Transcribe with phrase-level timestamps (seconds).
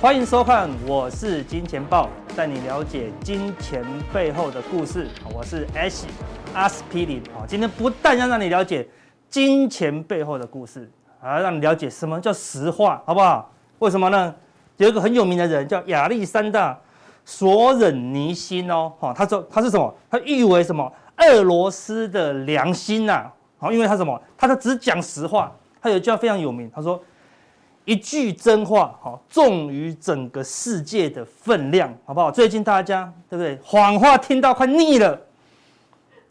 [0.00, 5.08] 欢迎收看，我是金钱豹，带你了解金钱背后的故事。
[5.34, 6.04] 我是 Ash
[6.54, 7.20] 阿司匹林。
[7.34, 8.88] 好，今天不但要让你了解
[9.28, 10.88] 金钱背后的故事，
[11.20, 13.50] 还要让你了解什么叫实话，好不好？
[13.80, 14.32] 为什么呢？
[14.76, 16.78] 有一个很有名的人叫亚历山大
[17.24, 19.92] 索忍尼辛哦，哈，他说他是什么？
[20.08, 20.92] 他誉为什么？
[21.16, 23.28] 俄罗斯的良心呐，
[23.58, 24.22] 好，因为他什么？
[24.36, 25.52] 他只讲实话。
[25.82, 27.02] 他有一句话非常有名，他说。
[27.88, 32.30] 一句真话，好，重于整个世界的分量，好不好？
[32.30, 33.58] 最近大家对不对？
[33.64, 35.18] 谎话听到快腻了，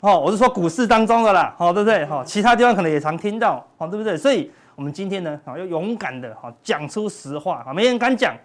[0.02, 2.05] 哦，我是说股市当中的啦，好，对不对？
[2.05, 4.16] 好，其他地方可能也常听到，好，对不对？
[4.16, 8.35] 所以，我们今天呢，好，要勇敢的，好，讲出实话，好，没人敢讲，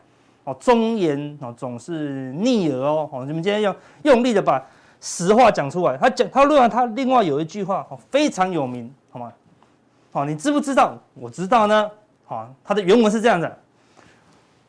[0.44, 4.64] 哦，忠言，哦，总是逆耳哦，好，你们今天要用力的把
[5.02, 5.98] 实话讲出来。
[5.98, 9.30] 他讲，他另外，他另外有一句话，哦，非常有名，好吗？
[10.10, 10.96] 好，你知不知道？
[11.12, 11.90] 我知道呢。
[12.32, 13.58] 啊，他的原文是这样的：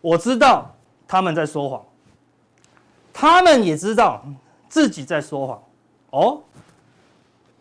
[0.02, 0.69] 我知道
[1.08, 1.81] 他们在说谎，
[3.14, 4.22] 他们也知道
[4.67, 5.64] 自己在说谎。
[6.09, 6.42] 哦，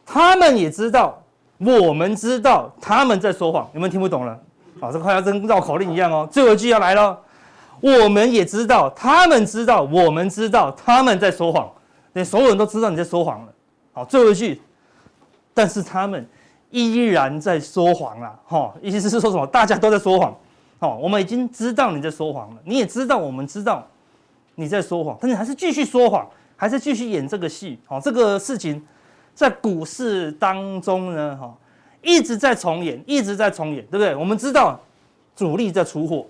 [0.04, 1.22] 他们也知道，
[1.58, 3.70] 我们知道他们在说谎。
[3.74, 4.32] 有没有听不懂了？
[4.80, 6.28] 啊，这个快要跟绕口令一样哦。
[6.30, 7.16] 最后一句要来了，
[7.80, 11.70] 我们也知道，他们知道，我们知道他们在说谎。
[12.14, 13.52] 连所有人都知道你在说谎了。
[13.92, 14.60] 好，最后一句，
[15.54, 16.28] 但是他们。
[16.72, 19.46] 依然在说谎了，哈，意思是说什么？
[19.46, 20.34] 大家都在说谎，
[20.78, 23.86] 哦，我们已经知道你在说谎了，你也知道我们知道
[24.54, 28.82] 你在说谎，但你还是继续说谎，还是继续演这个戏，哦，这个事情
[29.34, 31.54] 在股市当中呢，哈，
[32.02, 34.16] 一直在重演，一直在重演，对不对？
[34.16, 34.80] 我们知道
[35.36, 36.24] 主力在出货，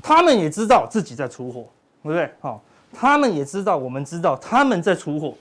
[0.00, 1.64] 他们也知道自己在出货，
[2.04, 2.32] 对不对？
[2.40, 2.62] 好，
[2.92, 5.34] 他们也知道，我们知道他们在出货。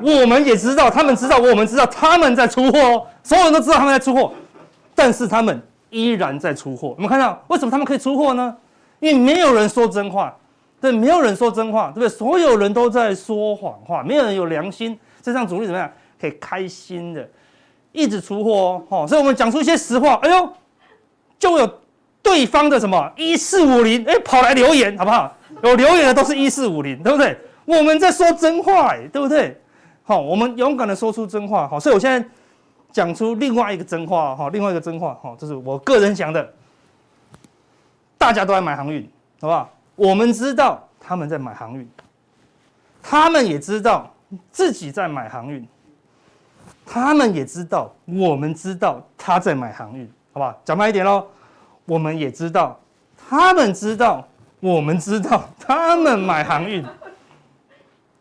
[0.00, 3.06] 我们也知道，他们知道，我们知道他们在出货哦。
[3.22, 4.32] 所有人都知道他们在出货，
[4.94, 5.60] 但是他们
[5.90, 6.94] 依然在出货。
[6.96, 8.54] 我们看到为什么他们可以出货呢？
[9.00, 10.34] 因为没有人说真话，
[10.80, 12.08] 对，没有人说真话，对不对？
[12.08, 15.90] 所有人都在说谎话，没有人有良心，这让主力怎么样？
[16.20, 17.28] 可以开心的
[17.92, 19.06] 一直出货哦。
[19.06, 20.48] 所以我们讲出一些实话，哎呦，
[21.38, 21.70] 就有
[22.22, 25.34] 对方的什么一四五零，哎，跑来留言，好不好？
[25.62, 27.36] 有留言的都是一四五零，对不对？
[27.66, 29.60] 我们在说真话，哎，对不对？
[30.04, 31.66] 好，我们勇敢的说出真话。
[31.66, 32.28] 好，所以我现在
[32.92, 34.36] 讲出另外一个真话。
[34.36, 35.14] 哈，另外一个真话。
[35.22, 36.52] 哈，这是我个人讲的。
[38.16, 39.02] 大家都在买航运，
[39.40, 39.70] 好不好？
[39.96, 41.86] 我们知道他们在买航运，
[43.02, 44.10] 他们也知道
[44.50, 45.66] 自己在买航运，
[46.86, 50.58] 他们也知道，我们知道他在买航运，好不好？
[50.64, 51.26] 讲慢一点喽。
[51.84, 52.80] 我们也知道，
[53.28, 54.26] 他们知道，
[54.60, 56.82] 我们知道他们买航运。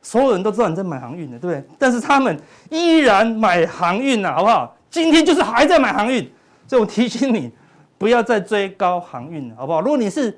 [0.03, 1.65] 所有人都知道你在买航运的，对不对？
[1.79, 2.37] 但是他们
[2.69, 4.75] 依然买航运呐，好不好？
[4.91, 6.29] 今天就是还在买航运，
[6.67, 7.49] 所以我提醒你，
[7.97, 9.81] 不要再追高航运了，好不好？
[9.81, 10.37] 如果你是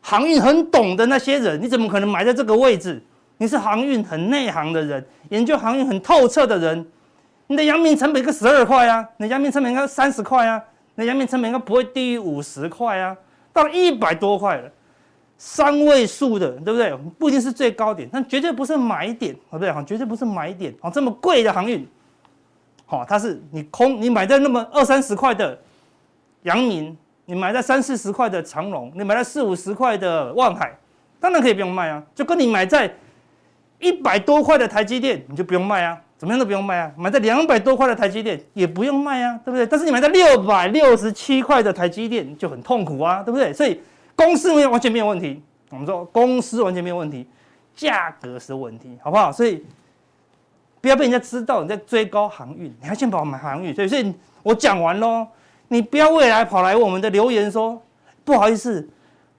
[0.00, 3.00] 航运很懂的那些人，你怎么可能买在这个位置？
[3.36, 6.86] 你是航运很内行的人，研究航运很透彻的人，
[7.48, 10.62] 你的阳明成本应该十二块啊，你的阳明成本应该三十块啊，
[10.94, 13.16] 你的阳明成本应该不会低于五十块啊，
[13.52, 14.70] 到了一百多块了。
[15.44, 16.96] 三位数的，对不对？
[17.18, 19.84] 不一定是最高点，但绝对不是买点，对不对？
[19.84, 20.72] 绝对不是买点。
[20.80, 21.84] 好，这么贵的航运，
[22.86, 25.58] 好，它是你空，你买在那么二三十块的
[26.42, 30.78] 阳明，你买在三四十块的长荣，你买在四五十块的万海，
[31.18, 32.00] 当然可以不用卖啊。
[32.14, 32.94] 就跟你买在
[33.80, 36.92] 一百多块的台积电，你就不用卖啊，怎么样都不用卖啊。
[36.96, 39.66] 买在两百多块的台积电也不用卖啊，对不对？
[39.66, 43.52] 但是你买在六百六十七块的台积电就很痛苦啊，对不对？
[43.52, 43.80] 所以。
[44.14, 47.26] 公司没有完全没有问题，我们说公司完全没有问题，
[47.74, 49.32] 价格是问题，好不好？
[49.32, 49.64] 所以
[50.80, 53.74] 不要被人家知道你在追高航运，你还先跑买航运。
[53.74, 55.26] 所以，所以我讲完喽，
[55.68, 57.80] 你不要未来跑来我们的留言说
[58.24, 58.86] 不好意思，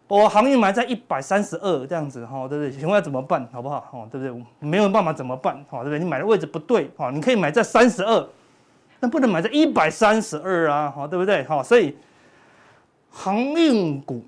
[0.07, 2.71] 我航运买在一百三十二这样子，哈，对不对？
[2.71, 3.87] 请问要怎么办，好不好？
[3.91, 4.45] 哦，对不对？
[4.59, 5.63] 没有办法怎么办？
[5.69, 5.99] 好，对不对？
[5.99, 8.27] 你买的位置不对，好，你可以买在三十二，
[8.99, 11.43] 但不能买在一百三十二啊，好，对不对？
[11.43, 11.95] 好，所以
[13.09, 14.23] 航运股。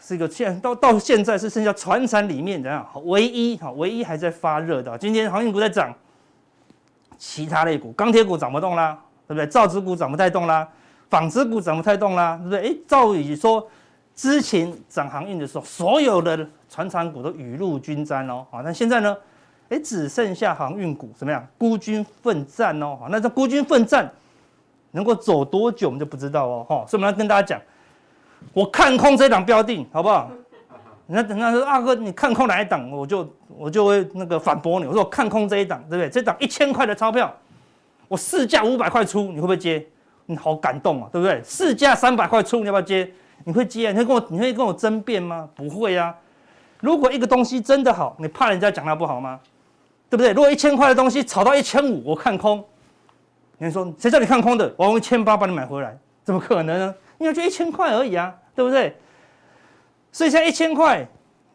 [0.00, 5.94] 是一个现到到现在是剩下船产里面怎样唯一哈唯一还在发热的，今天航运股在涨，
[7.18, 8.98] 其他类股钢铁股涨不动啦，
[9.28, 9.46] 对不对？
[9.46, 10.66] 造纸股涨不太动啦，
[11.10, 12.70] 纺织股涨不太动啦，对不对？
[12.70, 13.68] 哎，照理说
[14.14, 19.14] 之前涨航运的时候，所有的船产股都雨露均沾哦，好，那现在呢？
[19.68, 21.46] 哎，只剩下航运股怎么样？
[21.58, 24.10] 孤军奋战哦，好，那这孤军奋战
[24.92, 27.60] 能够走多久，我们就不知道哦，哈，所以我们要跟大家讲。
[28.52, 30.30] 我看空这档标的，好不好？
[31.06, 34.86] 那等他说阿哥，你看空哪一档，我就我就会那个反驳你。
[34.86, 36.08] 我说我看空这一档，对不对？
[36.08, 37.34] 这档一千块的钞票，
[38.06, 39.84] 我市价五百块出，你会不会接？
[40.26, 41.42] 你好感动啊，对不对？
[41.44, 43.10] 市价三百块出，你要不要接？
[43.44, 43.92] 你会接啊？
[43.92, 45.48] 你会跟我你会跟我争辩吗？
[45.56, 46.14] 不会啊。
[46.78, 49.40] 如果一个东西真的好，你怕人家讲它不好吗？
[50.08, 50.32] 对不对？
[50.32, 52.64] 如果一千块的东西炒到一千五，我看空，
[53.58, 54.72] 你说谁叫你看空的？
[54.76, 56.94] 我用一千八把你买回来，怎么可能呢？
[57.20, 58.96] 因为就一千块而已啊，对不对？
[60.10, 61.06] 所以现在一千块，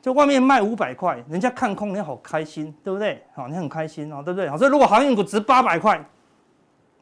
[0.01, 3.21] 就外面卖五百块，人家看空，你好开心，对不对？
[3.35, 4.47] 好，你很开心哦，对不对？
[4.47, 6.01] 好，所以如果航运股值八百块，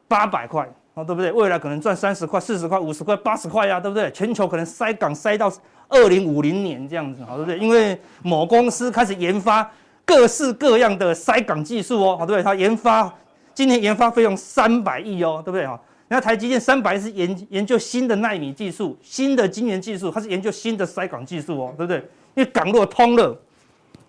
[0.08, 1.30] 八百块，哦，对不对？
[1.30, 4.10] 未来可能赚三十块、四十块、五十块、八十块呀，对不对？
[4.10, 5.52] 全球可能塞港塞到。
[5.86, 7.58] 二零五零年这样子，好对不对？
[7.58, 9.70] 因为某公司开始研发
[10.06, 12.42] 各式各样的塞港技术哦，好对不对？
[12.42, 13.12] 它研发
[13.52, 15.66] 今年研发费用三百亿哦，对不对？
[15.66, 15.78] 哈，
[16.14, 21.98] 那台积电三百是研研究新的纳米技术、新的晶圆技术，它是研究新的塞港技术哦，对不对？
[22.36, 23.36] 因为港路通了，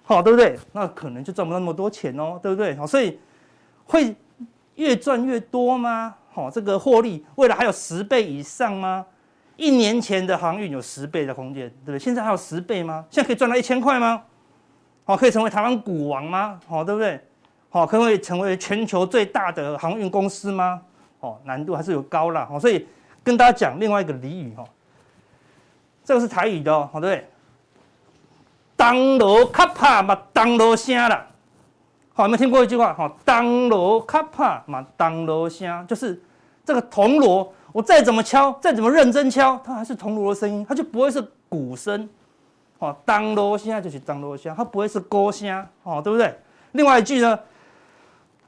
[0.03, 0.55] 好对不对？
[0.71, 2.75] 那可能就赚不到那么多钱哦，对不对？
[2.75, 3.17] 好，所以
[3.85, 4.15] 会
[4.75, 6.13] 越赚越多吗？
[6.31, 9.03] 好，这个获利未来还有十倍以上吗？
[9.57, 11.97] 一年前的航运有十倍的空间，对不对？
[11.97, 13.03] 现在还有十倍吗？
[13.09, 14.21] 现在可以赚到一千块吗？
[15.05, 16.59] 好，可以成为台湾股王吗？
[16.67, 17.19] 好，对不对？
[17.69, 20.79] 好，可以成为全球最大的航运公司吗？
[21.25, 22.45] 哦，难度还是有高了。
[22.45, 22.87] 好，所以
[23.23, 24.63] 跟大家讲另外一个俚语哈，
[26.03, 27.27] 这个是台语的哦，好，对？
[28.75, 31.25] 当罗卡帕嘛，当罗声啦。
[32.13, 32.93] 好，有没有听过一句话？
[32.93, 36.21] 哈，当罗卡帕嘛，当罗声，就是
[36.63, 37.51] 这个铜锣。
[37.71, 42.07] 我再怎么敲，再怎么认真敲，它还是铜锣的声音，它就不会是鼓声，
[42.79, 46.33] 哦，当锣声就是当锣声，它不会是歌声，哦，对不对？
[46.71, 47.37] 另外一句呢，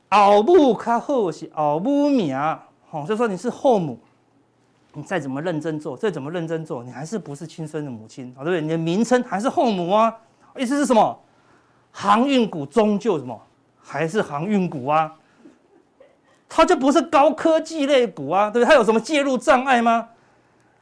[0.10, 2.38] 后母较好是后母名，
[2.92, 4.00] 哦，就说你是后母，
[4.94, 8.62] 你再怎么认真做，再怎么认真做，你还是不是亲生的母亲，哦，对不对？
[8.62, 10.16] 你的名称还是后母啊，
[10.56, 11.20] 意思是什么？
[11.92, 13.40] 航运股终究什么？
[13.82, 15.14] 还是航运股啊？
[16.50, 18.70] 它就不是高科技类股啊，对不对？
[18.70, 20.08] 它有什么介入障碍吗？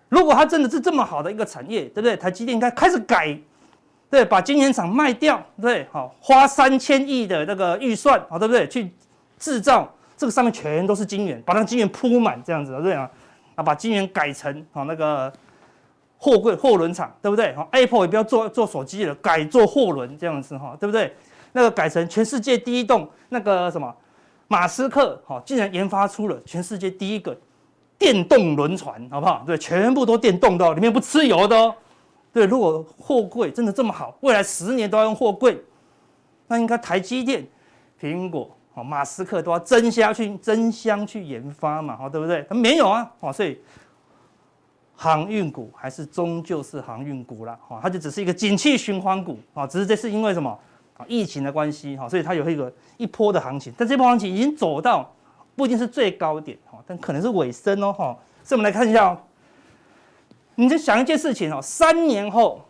[0.09, 2.15] 如果它真的是这么好的一个产业，对不对？
[2.15, 3.37] 台积电应该开始改，
[4.09, 8.67] 对，把晶圆厂卖掉，对，好，花三千亿的那个预算，好，对不对？
[8.67, 8.91] 去
[9.39, 13.09] 制造这个上面全都是晶圆，把那个晶圆铺满这样子，对啊？
[13.55, 15.31] 啊，把晶圆改成好那个
[16.17, 17.53] 货柜货轮厂，对不对？
[17.55, 21.13] 好，Apple 也不要做做手机了，改做货轮这样子哈，对不对？
[21.53, 23.93] 那个改成全世界第一栋那个什么？
[24.47, 27.35] 马斯克好，竟然研发出了全世界第一个
[27.97, 29.43] 电动轮船，好不好？
[29.45, 31.73] 对，全部都电动的，里面不吃油的哦。
[32.33, 35.59] 对，如果货柜真的这么好，未来十年都要用货柜，
[36.47, 37.47] 那应该台积电、
[37.99, 42.45] 苹果、好马斯克都要争相去争相去研发嘛，好，对不对？
[42.49, 43.57] 他没有啊，哦，所以
[44.93, 50.59] 航运股还是终究是航运股啦，好，它就只是一个景气循环股啊，只是这是因为什么？
[50.97, 55.13] 啊，疫情的关系哈，所以它有一个一波的行情，但这波行情已经走到
[55.53, 58.17] 不一定是最高点哈，但可能是尾声哦哈。
[58.43, 59.17] 所以我们来看一下哦，
[60.55, 62.63] 你就想一件事情哦，三年后，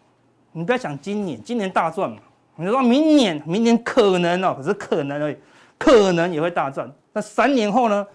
[0.54, 2.18] 你不要想今年，今年大赚嘛，
[2.56, 5.38] 你说明年，明年可能哦，可是可能而已，
[5.78, 6.92] 可能也会大赚。
[7.14, 8.06] 那三年后呢？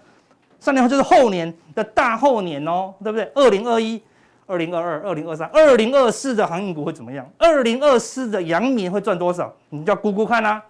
[0.58, 3.30] 三年后就是后年的大后年哦，对不对？
[3.34, 4.02] 二零二一。
[4.46, 7.24] 二零二二、二零二三、二零二四的航运股会怎么样？
[7.38, 9.54] 二零二四的阳明会赚多少？
[9.68, 10.60] 你就要估估看啊。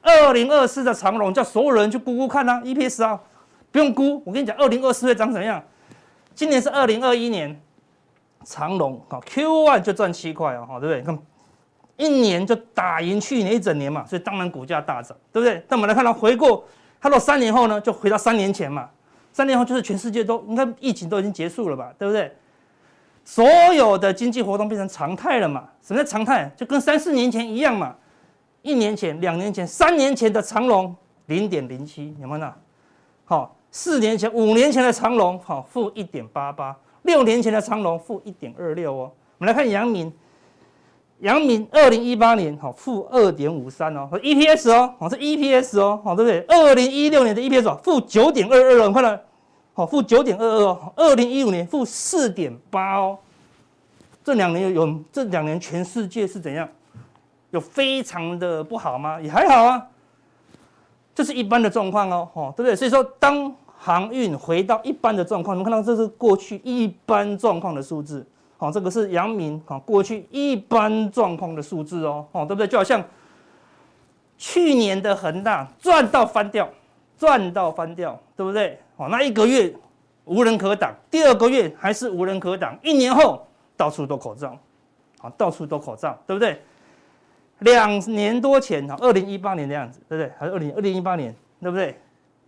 [0.00, 2.60] 二零二四的长荣叫所有人去估估看啊。
[2.60, 3.20] EPS 啊，
[3.72, 5.60] 不用估，我跟你讲，二零二四会涨怎么样？
[6.36, 7.60] 今年是二零二一年，
[8.44, 11.02] 长荣啊 Q one 就赚七块啊，对不对？
[11.02, 11.18] 看
[11.96, 15.62] 一年就打赢去年一整年嘛，所以当然股价大涨，对不对？
[15.68, 16.64] 但我们来看到回过，
[17.00, 18.88] 它到三年后呢，就回到三年前嘛。
[19.32, 22.32] 三年后就是全世界都应该疫情都已经结束了吧，对不对？
[23.24, 25.64] 所有的经济活动变成常态了嘛？
[25.82, 26.50] 什么叫常态？
[26.56, 27.94] 就跟三四年前一样嘛。
[28.62, 30.94] 一年前、两年前、三年前的长荣
[31.26, 32.38] 零点零七，有没有？
[32.38, 32.54] 那
[33.24, 39.12] 好，四年前、五年前的长荣好负一点八八，六年前的长荣负一点二六哦。
[39.38, 40.12] 我们来看阳明，
[41.20, 46.40] 阳明二零一八年好负二点五三哦，EPS 哦，好是 EPS 哦，好对不对？
[46.48, 49.18] 二零一六年的 EPS 哦，负九点二二哦，你看到。
[49.72, 53.18] 好，负九点二二哦，二零一五年负四点八哦，
[54.24, 56.66] 这两年有，有这两年全世界是怎样？
[57.50, 59.20] 有非常的不好吗？
[59.20, 59.86] 也还好啊，
[61.14, 62.74] 这是一般的状况哦，哦，对不对？
[62.74, 68.26] 所以说，当航运回到一般的状况，你们看到这是过去一般状况的数字，
[68.58, 72.66] 好，这个是阳明啊，过去一般状况的数字哦，哦，对不对？
[72.66, 73.02] 就好像
[74.38, 76.68] 去年的恒大赚到翻掉，
[77.18, 78.78] 赚到翻掉，对不对？
[78.96, 79.72] 哦，那一个月
[80.24, 83.46] 无人可挡，第二个月还是无人可挡，一年后
[83.76, 84.56] 到处都口罩，
[85.18, 86.60] 好，到处都口罩，对不对？
[87.60, 90.32] 两年多前，哈，二零一八年的样子，对不对？
[90.38, 91.98] 还是二零二零一八年，对不对？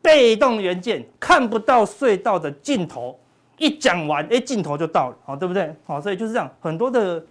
[0.01, 3.19] 被动元件看不到隧道的尽头，
[3.59, 5.75] 一讲完，哎，镜头就到了，好，对不对？
[5.85, 7.23] 好，所以就是这样，很多的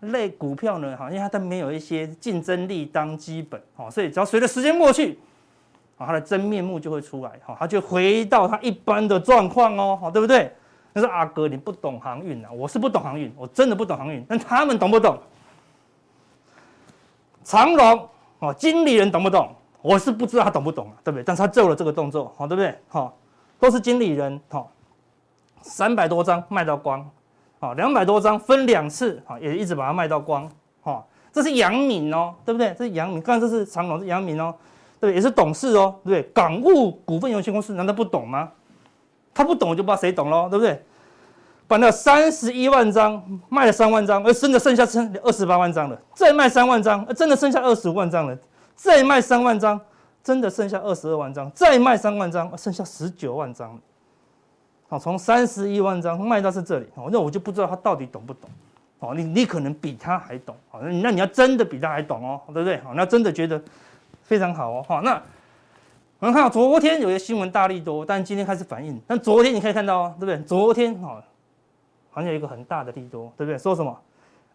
[0.00, 5.18] 类股票呢，好，因为它都没有一些竞争力当基本，好，所以只要随着时间过去，
[5.96, 10.52] 好，它的真面目就会出来，好，它就回到它一般的状况哦，好，对不对？
[10.92, 15.18] 那说阿哥你不懂航运啊，我是不懂航运，我真的不懂航运，但他们懂不懂？
[17.44, 18.08] 长荣
[18.40, 19.54] 哦，经理人懂不懂？
[19.80, 21.24] 我是不知道他懂不懂啊，对不对？
[21.24, 22.76] 但是他做了这个动作，好，对不对？
[22.88, 23.16] 好，
[23.58, 24.70] 都是经理人，好。
[25.62, 27.08] 三百多张卖到光，
[27.60, 30.48] 好，两百多张分两次，好，也一直把它卖到光，
[30.80, 32.74] 好，这是杨敏哦，对不对？
[32.78, 34.54] 这是杨敏，刚才这是长荣，是杨敏哦，
[35.00, 36.32] 对，也是董事哦，对不对？
[36.32, 38.50] 港务股份有限公司难道不懂吗？
[39.34, 40.82] 他不懂，我就不知道谁懂喽，对不对？
[41.66, 48.36] 把那三十一万张卖了三万张，而真的剩下剩二十八万张了，再卖三万张，真的剩下二十五万张了，
[48.74, 49.78] 再卖三万张，
[50.24, 53.78] 真的剩下二十二万张，再卖三万张，剩下十九万张。
[54.90, 58.48] 好，从三十一万张卖到是这里，哦，那我就不知道他到底懂不懂，
[59.00, 62.78] 哦，你你可能比他还懂，好，那那你要真的比他还懂哦，对不对？
[62.78, 63.62] 好，那真的觉得
[64.22, 65.20] 非常好哦，好，那
[66.20, 70.38] 我们看到昨天有些新闻大利多，但今天开始反应，但昨天你可以看到哦，对不对？
[70.44, 71.22] 昨天哦，
[72.10, 73.58] 好像有一个很大的利多，对不对？
[73.58, 74.00] 说什么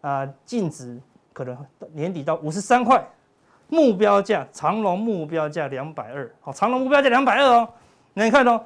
[0.00, 0.28] 啊？
[0.44, 1.00] 净值
[1.32, 1.56] 可能
[1.92, 3.00] 年底到五十三块，
[3.68, 7.68] 目标价长隆目标价两百二，好，长隆目标价两百二哦，
[8.14, 8.60] 那你看哦。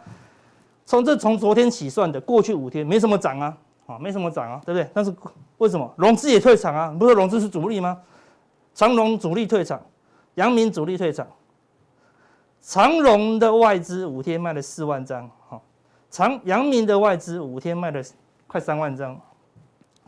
[0.88, 3.54] 从这从昨天起算的，过去五天没什么涨啊，
[3.84, 4.90] 啊，没什么涨啊，对不对？
[4.94, 5.14] 但是
[5.58, 6.96] 为什么融资也退场啊？
[6.98, 8.00] 不是融资是主力吗？
[8.72, 9.78] 长荣主力退场，
[10.36, 11.26] 阳明主力退场，
[12.62, 15.60] 长荣的外资五天卖了四万张，哈，
[16.08, 18.02] 长阳明的外资五天卖了
[18.46, 19.20] 快三万张，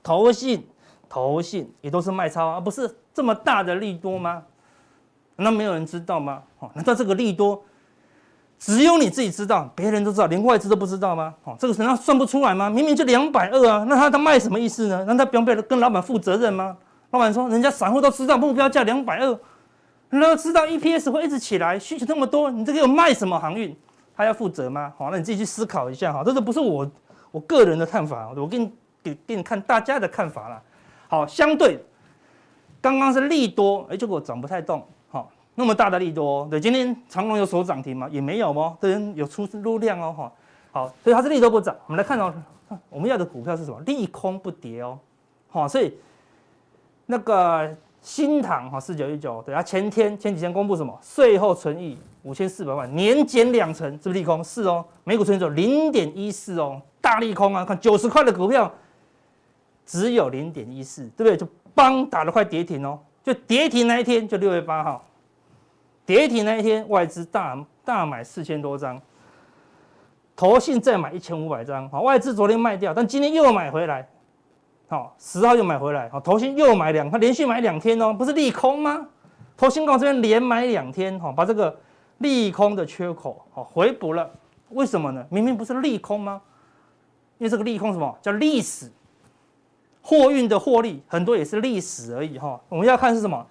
[0.02, 0.66] 投信
[1.10, 4.42] 投信也都是卖超啊，不是这么大的利多吗？
[5.36, 6.42] 那没有人知道吗？
[6.58, 7.62] 哦，难道这个利多？
[8.60, 11.34] 只有你自己知道，别人都知道，连外资都不知道吗？
[11.44, 12.68] 哦，这个难道算不出来吗？
[12.68, 15.02] 明明就两百二啊，那他他卖什么意思呢？
[15.08, 16.76] 那他不用跟老板负责任吗？
[17.10, 19.40] 老板说，人家散户都知道目标价两百二，
[20.10, 23.74] 然后知道 EPS 会一直起来，需求那么多，你这个有卖什么航运？
[24.14, 24.92] 他要负责吗？
[24.98, 26.88] 好，那你自己去思考一下哈，这个不是我
[27.30, 28.70] 我个人的看法，我给你
[29.02, 30.60] 给给你看大家的看法啦。
[31.08, 31.82] 好，相对
[32.82, 34.86] 刚刚是利多，哎，结果涨不太动。
[35.60, 38.08] 那么大的利多，对，今天长隆有所涨停吗？
[38.10, 40.32] 也没有哦，对，有出入量哦，哈，
[40.72, 41.76] 好，所以它是利多不涨。
[41.86, 42.32] 我们来看到，
[42.88, 43.78] 我们要的股票是什么？
[43.80, 44.98] 利空不跌哦，
[45.50, 45.94] 好，所以
[47.04, 50.98] 那个新唐哈四九一九，对，它前天前几天公布什么？
[51.02, 54.42] 税后存益五千四百万，年减两成，是不是利空？
[54.42, 57.66] 是哦，每股存益只有零点一四哦，大利空啊！
[57.66, 58.72] 看九十块的股票
[59.84, 61.36] 只有零点一四，对不对？
[61.36, 65.04] 就帮打了块跌停哦，就跌停那一天就六月八号。
[66.06, 69.00] 跌停那一天，外资大大买四千多张，
[70.34, 71.88] 投信再买一千五百张。
[71.90, 74.08] 好，外资昨天卖掉，但今天又买回来。
[74.88, 76.08] 好，十号又买回来。
[76.08, 79.06] 好，投信又买两，他连续买两天哦，不是利空吗？
[79.56, 81.78] 投信跟我这边连买两天，哈，把这个
[82.18, 84.28] 利空的缺口好回补了。
[84.70, 85.24] 为什么呢？
[85.30, 86.40] 明明不是利空吗？
[87.38, 88.90] 因为这个利空什么叫历史？
[90.02, 92.58] 货运的获利很多也是历史而已哈。
[92.68, 93.46] 我们要看是什么？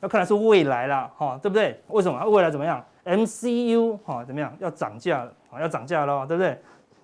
[0.00, 1.80] 要看的是未来啦，哈，对不对？
[1.88, 2.22] 为什么？
[2.28, 4.54] 未来怎么样？MCU 哈，怎么样？
[4.58, 6.58] 要涨价了，啊，要涨价了，对不对？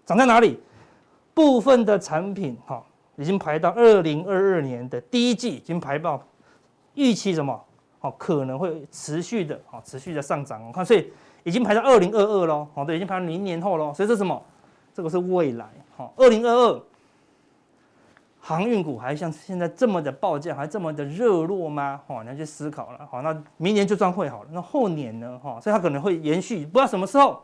[0.05, 0.61] 涨在哪里？
[1.33, 2.85] 部分的产品哈，
[3.17, 6.23] 已经排到二零二二年的第一季，已经排到
[6.95, 7.59] 预期什么？
[8.01, 10.67] 哦，可能会持续的，哦，持续的上涨。
[10.67, 11.11] 我看，所以
[11.45, 13.95] 已经排到二零二二喽，哦，对，已经排到明年后喽。
[13.95, 14.43] 所以这是什么？
[14.93, 15.67] 这个是未来，
[15.97, 16.83] 哈，二零二二。
[18.51, 22.01] 航运股还像现在这么的报价，还这么的热络吗？
[22.05, 23.07] 哈，你要去思考了。
[23.09, 25.39] 好，那明年就算会好了，那后年呢？
[25.41, 27.41] 哈，所以它可能会延续，不知道什么时候。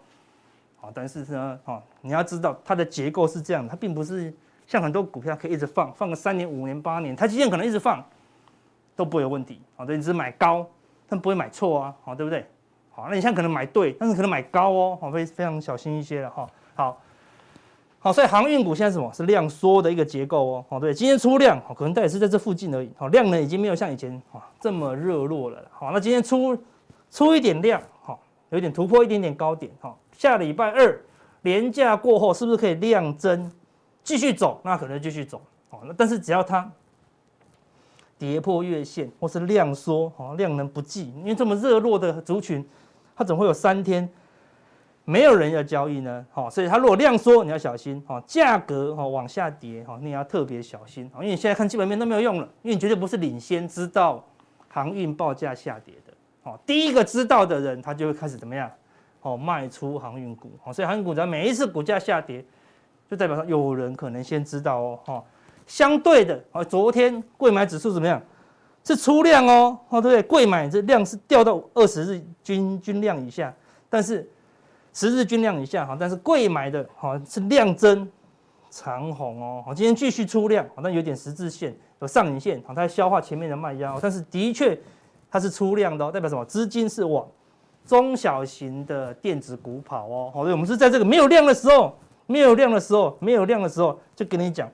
[0.75, 4.35] 好，但是呢，哈，你要知道它的结构是这样，它并不是
[4.67, 8.05] 像很多股票可以一直放，放个三年、五年、八年，台积电可能一直放
[8.97, 9.63] 都不会有问题。
[9.77, 10.67] 好，对，你只是买高，
[11.09, 12.45] 但不会买错啊，好，对不对？
[12.91, 16.49] 好，那你现在可能买对，但是可能买高哦，好，非非常小心一些了哈。
[18.07, 18.13] 好。
[18.13, 19.13] 所以航运股现在什么？
[19.13, 20.65] 是量缩的一个结构哦。
[20.69, 22.91] 好，对，今天出量，可能它也是在这附近而已。
[22.97, 25.63] 好，量呢已经没有像以前啊这么热络了。
[25.71, 26.57] 好，那今天出
[27.11, 28.21] 出一点量，好，
[28.51, 29.73] 有点突破一点点高点。
[29.81, 31.01] 好，下礼拜二
[31.43, 33.51] 连假过后，是不是可以量增
[34.05, 34.61] 继续走？
[34.63, 35.41] 那可能继续走。
[35.69, 36.71] 好，那但是只要它
[38.19, 42.65] 跌破月线或是量缩，好，量能不济，因为这么热络的族群，
[43.17, 44.09] 它总会有三天。
[45.09, 54.23] 没有人要交易呢，好，所以它如果量缩，你要小心，哈，价格哈往下跌，哈，你也要特别小心，因为你现在看基本面都没有用了，因为你绝对不是领先知道
[54.69, 58.71] 航运报价下跌的，好，第一个知道的人，他就会开始怎么样，
[59.23, 62.45] 哦，卖出航运股，好，所以航运股只要每一次股价下跌，
[63.09, 65.25] 就代表说有人可能先知道哦，哈。
[65.69, 68.23] 相对的，哦，昨天贵买指数怎么样？
[68.85, 70.23] 是出量哦，哦，对不对？
[70.23, 73.53] 贵买这量是掉到二十日均均量以下，
[73.91, 74.25] 但是
[74.97, 78.11] 十日均量以下哈，但是贵买的哈是量增
[78.71, 84.79] 长红哦，好，今天继续出量，好，像有点十字线有上影线，好，它消化前面的卖压，但是的确
[85.31, 86.43] 它是出量的哦，代表什么？
[86.47, 87.29] 资金是往
[87.85, 94.67] 中小型的电子股跑哦，好，所以，我们是在这个没有量的时候，没有量的时候，没有量的时候，就跟你讲。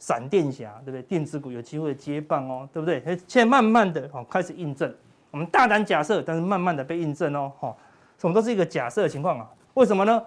[0.00, 1.02] 闪电侠，对不对？
[1.02, 3.00] 电子股有机会接棒哦，对不对？
[3.28, 4.92] 现在慢慢的哦开始印证，
[5.30, 7.76] 我们大胆假设，但是慢慢的被印证哦，哈，
[8.22, 9.48] 我们都是一个假设的情况啊。
[9.74, 10.22] 为什么呢？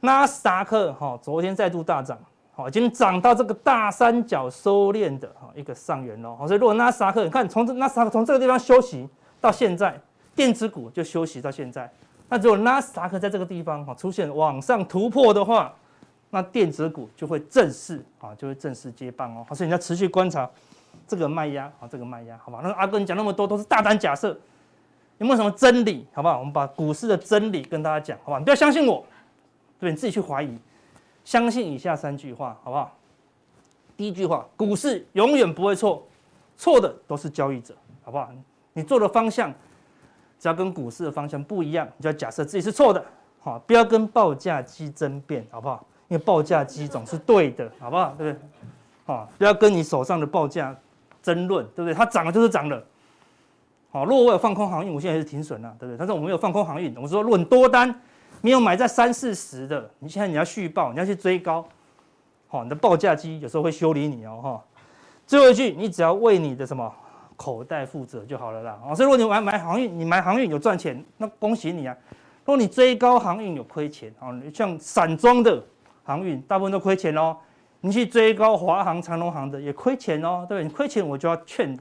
[0.00, 2.18] 纳斯达克哈昨天再度大涨，
[2.54, 6.34] 好，已经涨到这个大三角收敛的哈一个上缘喽。
[6.34, 9.08] 好，所以如果纳斯达克，你看从这纳斯达克从这个地方休息
[9.40, 9.96] 到现在，
[10.34, 11.88] 电子股就休息到现在，
[12.28, 15.72] 那如果纳斯达克在这个地方哈出现往上突破的话，
[16.30, 19.46] 那电子股就会正式啊，就会正式接棒哦。
[19.54, 20.50] 所以你要持续观察
[21.06, 22.58] 这个卖压啊，这个卖压，好吧？
[22.62, 24.36] 那阿哥你讲那么多都是大胆假设，
[25.22, 26.04] 有没有什么真理？
[26.12, 26.40] 好不好？
[26.40, 28.38] 我们把股市的真理跟大家讲，好吧？
[28.38, 29.06] 你不要相信我，
[29.78, 30.58] 对，你自己去怀疑。
[31.24, 32.92] 相信以下三句话，好不好？
[33.96, 36.04] 第一句话，股市永远不会错，
[36.56, 38.28] 错的都是交易者，好不好？
[38.72, 39.54] 你做的方向
[40.40, 43.04] 只要跟股市的方向不一样，你就要假设自己是错的，
[43.38, 45.86] 好，不要跟报价机争辩，好不好？
[46.08, 48.12] 因为报价机总是对的，好不好？
[48.18, 48.48] 对不对？
[49.04, 50.76] 好，不要跟你手上的报价
[51.22, 51.94] 争论，对不对？
[51.94, 52.84] 它涨了就是涨了。
[53.92, 55.98] 好，如果我有放空航运，我现在还是停损了，对不对？
[55.98, 57.94] 但是我没有放空航运，我说论多单
[58.40, 61.62] 没有买在三四十的，你现在你要续报，你要去追高，
[62.48, 64.64] 好，你的报价机有时候会修理你哦，哈。
[65.26, 66.90] 最后一句，你只要为你的什么
[67.36, 68.78] 口袋负责就好了啦。
[68.82, 71.94] 哦，所以如果你买买航运，你买航运有赚钱，那恭喜你啊。
[72.44, 75.62] 如果你追高航运有亏钱，哦，像散装的。
[76.04, 77.36] 航运大部分都亏钱哦，
[77.80, 80.64] 你去追高华航、长隆航的也亏钱哦，对不对？
[80.64, 81.78] 你亏钱我就要劝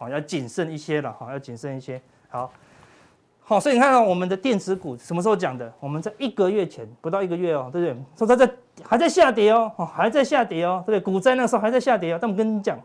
[0.00, 2.00] 好，要谨慎一些了，好，要谨慎一些。
[2.30, 2.50] 好，
[3.42, 5.70] 好，所以你看到我们的电子股什么时候讲的？
[5.78, 8.04] 我们在一个月前，不到一个月哦，对不对？
[8.16, 8.50] 说它在
[8.82, 11.12] 还在下跌哦，还在下跌哦，对不对？
[11.12, 12.80] 股灾那时候还在下跌哦，但我跟你讲，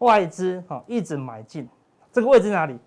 [0.00, 1.66] 外资哈一直买进，
[2.12, 2.78] 这个位置哪里？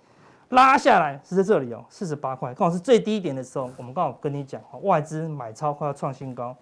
[0.50, 6.56] 拉下来是在这里哦，四十八块，刚好是最低点的时候，我们刚好跟你讲，外资买超快要创新高。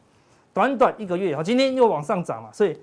[0.54, 2.80] 短短一个月，好，今天又往上涨嘛，所以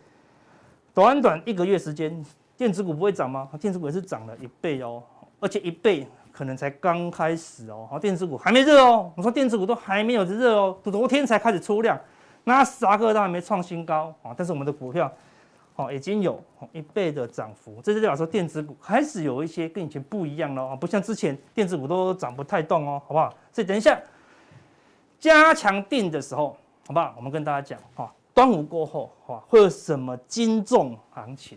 [0.93, 2.23] 短短一个月时间，
[2.57, 3.49] 电子股不会涨吗？
[3.61, 5.03] 电子股也是涨了一倍哦，
[5.41, 11.99] 而且一倍可能才刚开始哦，好，电子股还没热哦，我说电子股都还没有热哦，昨天才开始出量，
[12.45, 15.11] 那斯达克都还没创新高啊，但是我们的股票
[15.77, 23.35] 哦已经有一倍的涨幅，这就代表说电子股开始有一些跟以前不一样了啊，不像之前电子股都涨不太动哦，好不好？
[23.53, 24.01] 所以等一下
[25.19, 26.57] 加强定的时候。
[26.85, 27.15] 好不好？
[27.17, 31.57] 我们跟大家讲哈，端午过后哈，会有什么金重行情？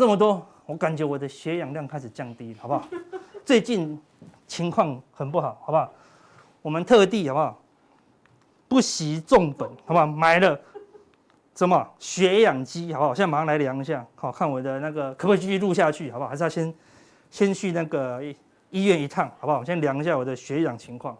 [0.00, 2.88] 这么多，我感觉我的血氧量开始降低了，好不好？
[3.44, 4.00] 最近
[4.46, 5.92] 情况很不好，好不好？
[6.62, 7.60] 我们特地好不好？
[8.66, 10.06] 不惜重本，好不好？
[10.06, 10.58] 买了
[11.54, 13.14] 什么血氧机，好不好？
[13.14, 16.30] 现在马上来量一下，好，看我的那个可不可以继续录下去，好不好？
[16.30, 16.74] 还是要先
[17.30, 18.22] 先去那个
[18.70, 19.58] 医院一趟，好不好？
[19.58, 21.14] 我先量一下我的血氧情况。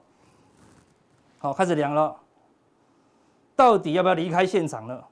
[1.39, 2.17] 好，开始量了，
[3.55, 5.07] 到底要不要离开现场了？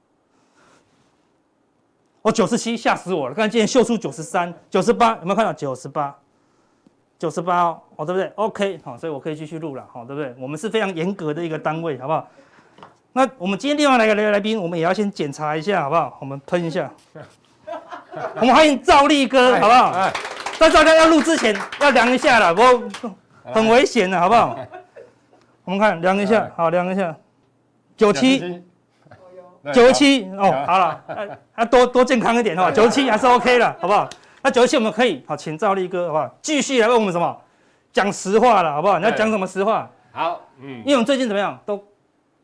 [2.28, 3.34] 我九十七，吓死我了！
[3.34, 6.14] 刚才今天秀出九十三、九十八，有没有看到九十八？
[7.18, 7.62] 九十八
[7.96, 10.34] 哦，对不对？OK，好，所以我可以继续录了，好，对不对？
[10.38, 12.28] 我们是非常严格的一个单位，好不好？
[13.14, 16.18] 那我们今天另外来个来来宾，我们也要先检查一下，好不好？
[16.20, 16.92] 我们喷一下。
[18.38, 19.90] 我们欢迎赵立哥，好不好？
[19.92, 20.12] 哎
[20.58, 22.90] 在大家要录之前要量一下了，我
[23.54, 24.58] 很危险的，好不好？
[25.64, 27.16] 我们看量一下，好，量一下，
[27.96, 28.62] 九七。
[29.72, 34.08] 九十七哦，好了，啊多多健康一点哦，九十七还是 OK 了，好不好？
[34.42, 36.34] 那九十七我们可以好，请赵立哥好不好？
[36.40, 37.36] 继续来问我们什么？
[37.92, 38.98] 讲实话了，好不好？
[38.98, 39.90] 你要讲什么实话？
[40.12, 41.58] 好，嗯，因为我们最近怎么样？
[41.66, 41.82] 都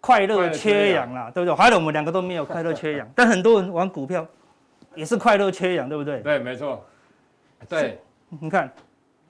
[0.01, 1.55] 快乐缺氧了，对不对？
[1.55, 4.27] 还有我们两个都没有快乐缺氧， 但很多人玩股票
[4.95, 6.19] 也是快乐缺氧，对不对？
[6.21, 6.85] 对，没错。
[7.69, 8.71] 对，你看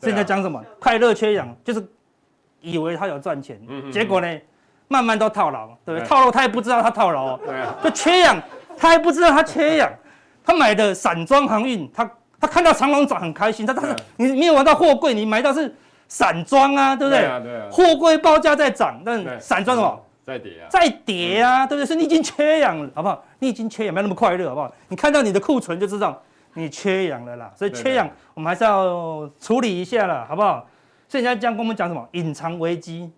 [0.00, 0.62] 现在讲什么？
[0.80, 1.86] 快乐缺氧就是
[2.60, 3.60] 以为他有赚钱，
[3.92, 4.40] 结果呢？
[4.88, 6.06] 慢慢都套牢，对不对？
[6.06, 8.40] 套牢他也不知道他套牢，对啊，就缺氧，
[8.76, 9.90] 他还不知道他缺氧，
[10.44, 12.08] 他买的散装航运，他
[12.40, 15.74] 他看到长龙涨很开心，他他是你没有玩到货柜，你买到是
[16.08, 17.20] 散装啊，对不对？
[17.20, 17.66] 对啊，对啊。
[17.70, 20.00] 货柜报价在涨，但散装什么？
[20.24, 21.86] 在跌啊，在跌啊，对不对？
[21.86, 23.22] 是你已经缺氧了，好不好？
[23.40, 24.72] 你已经缺氧，没有那么快乐，好不好？
[24.88, 26.18] 你看到你的库存就知道
[26.54, 27.50] 你缺氧了啦。
[27.54, 30.66] 所以缺氧，我们还是要处理一下了，好不好？
[31.08, 32.08] 所以人家讲跟我们讲什么？
[32.12, 33.12] 隐藏危机，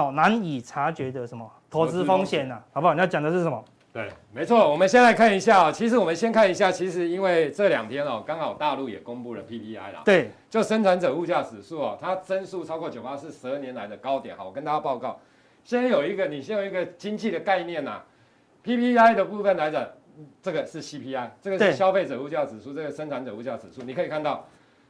[0.00, 2.94] 哦，难以察觉的什么投资风险呐，好不好？
[2.94, 3.62] 你要讲的是什么？
[3.92, 4.70] 对，没错。
[4.70, 14.36] 我们先来看一下，其实我们先看一下，其实因为这两天哦，刚好大陆也公布了 PPI 啦，对，就生产者物价指数哦，它增速超过九八，是十二年来的高点。
[14.36, 15.18] 好，我跟大家报告。
[15.64, 18.04] 先有一个，你先有一个经济的概念呐、啊
[18.64, 19.84] ，PPI 的部分来讲，
[20.42, 24.46] 这个是 CPI，这个是消费者物价指数，这个生产者物价指数，你可以看到，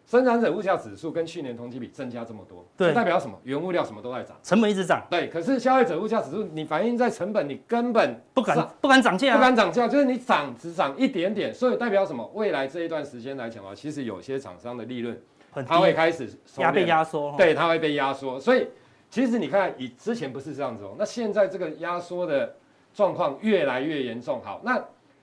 [0.09, 3.39] 生产者物价指数跟去年同期比增加这么多，对，代表什么？
[3.45, 5.29] 原物料什么都在涨，成本一直涨，对。
[5.29, 12.27] 可是消费者物价指数，你反映在成本，你根本不敢不敢涨价，不敢涨价、啊，就是你涨只涨一点点，所以代表什么？
[12.35, 15.21] 未来这一段时间来讲啊，其实有些厂商的利润，
[15.67, 18.67] 它会开始压被压缩，对，它会被压缩，所以。
[19.11, 22.55] 其实你看，以之前不是这样子哦，那现在这个压缩的
[22.93, 24.39] 状况越来越严重。
[24.45, 24.79] 好，那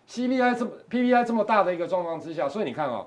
[0.10, 3.06] CPI 这么 PPI 这么大的一个状况之下，所以你看哦，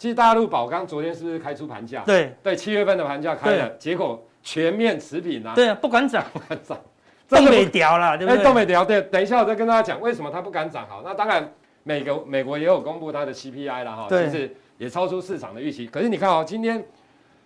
[0.00, 2.02] 其实大陆宝钢昨天是不是开出盘价？
[2.06, 5.52] 对对，七月份的盘价开了，结果全面持平啊。
[5.54, 6.80] 对啊，不敢涨， 不敢涨，
[7.28, 8.42] 冻未条了，对不对？
[8.42, 9.02] 都没调，对。
[9.02, 10.88] 等一下我再跟大家讲为什么它不敢涨。
[10.88, 15.86] 好，那当然，美国美国也有公布它的 CPI 了哈，其实也超出市场的预期。
[15.86, 16.82] 可是你看哦，今天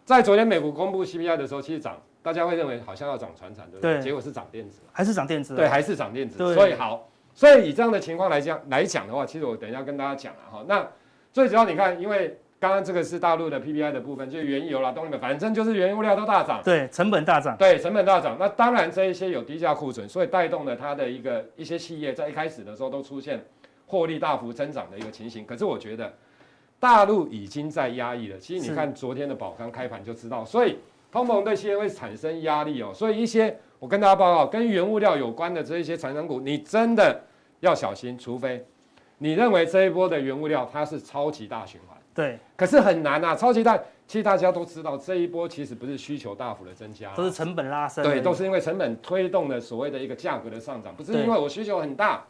[0.05, 2.01] 在昨天美国公布 CPI 的时候，其实涨。
[2.23, 3.97] 大家会认为好像要涨船产，对不对？
[3.97, 5.55] 对，结果是涨电子，还是涨电子？
[5.55, 6.39] 对，还是涨电子。
[6.55, 10.65] 所以好，所以以这样的情况来讲来讲的话，其实我等一下跟大家讲了哈。
[10.67, 10.89] 那
[11.35, 18.39] 最主要你看，因为刚刚这个是大陆的 PPI 的部分，就是原油啦、动力煤，反正就是原物料都大涨，对，成本大涨，对，成本大涨。
[18.41, 23.45] 那当然这一些有低价库存，所以带动了它的一个一些企业在一开始的时候都出现
[23.87, 25.45] 获利大幅增长的一个情形。
[25.45, 26.11] 可是我觉得
[26.81, 28.39] 大陆已经在压抑了。
[28.39, 30.79] 其实你看昨天的宝钢开盘就知道，所以。
[31.13, 37.23] 通膨对企业会产生压力哦，所以一些我跟大家报告跟原物料有关的这一些成长股，你真的
[37.61, 38.67] 要小心，除非
[39.19, 41.97] 你认为这一波的原物料它是超级大循环。
[42.15, 48.05] 对，可是很难啊，超级大，其实大家都知道这一波其实不是需求大幅的增加，都是成本拉升。
[48.05, 52.25] 对，都是因为成本推动的所谓的一个价格的上涨，不是因为我需求很大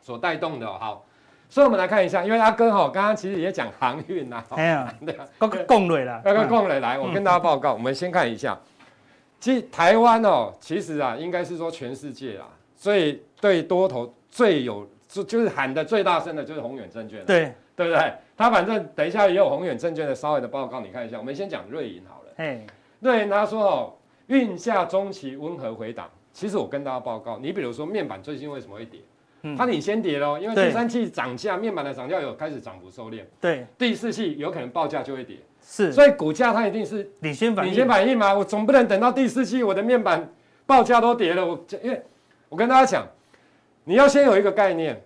[0.00, 0.66] 所带动的。
[0.66, 1.04] 好。
[1.48, 8.58] 所以，我们来看一下，因为阿哥哈刚刚其实也讲航运呐，哎呀， 对，刚刚共磊了，刚刚共磊来，我跟大家报告，我们先看一下，
[9.38, 18.12] 其实台湾哦，其实啊，应该是说全世界啊，最对多头最有就就是喊的最大声的，就是宏远证券，对，对不对？
[18.36, 21.18] 他反正等一下也有宏远证券的稍微的报告，你看一下。
[21.18, 22.66] 我们先讲瑞银好了，哎，
[23.00, 23.92] 瑞银他说哦，
[24.26, 26.10] 运价中期温和回档。
[26.32, 29.00] 其实我跟大家报告，你比如说面板最近为什么会跌？
[29.56, 33.22] 它领先跌喽，因为第三季涨价，面板的涨价有开始涨幅收敛。
[33.40, 35.36] 对，第四季有可能报价就会跌。
[35.62, 37.70] 是，所以股价它一定是领先反应。
[37.70, 40.28] 领先反应嘛，我总不能等到第四季我的面板
[40.66, 41.46] 报价都跌了。
[41.46, 42.02] 我因为，
[42.48, 43.06] 我跟大家讲，
[43.84, 45.00] 你要先有一个概念，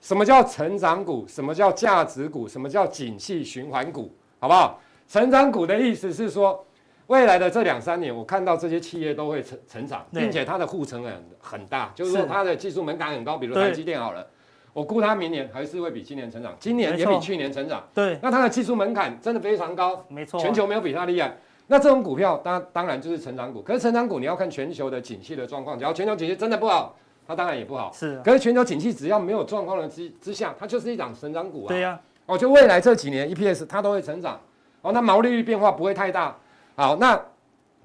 [0.00, 4.80] 什么叫成长股，什么叫价值股，什么叫景气循环股，好不好？
[5.08, 6.64] 成长股的意思是说。
[7.06, 13.36] 未来的这两三年，我看到这些企业都会成成长，并且它的护城很很大，就是说它的技术门槛很高。
[13.36, 14.24] 比如台积电好了，
[14.72, 17.82] 我估它明年还是会比今年成长，今年也比去年成长。
[17.92, 21.36] 对，那它的技术门槛真的非常高，没错，全球没有比它厉害。
[21.66, 26.94] 那这种股票当当然就是成长股，可是成长股你要看全球的景气的状况，只要全球景气真的不好，
[27.30, 27.92] 它当然也不好。
[27.92, 31.68] 是，可是全球景气只要没有状况的之之下，它就是一档成长股啊。
[31.68, 34.40] 对呀，哦，就未来这几年 EPS 它都会成长，
[34.82, 36.36] 哦，那毛利率变化不会太大。
[36.74, 37.20] 好，那